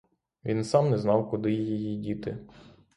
[0.45, 2.37] Він сам не знав, куди її діти.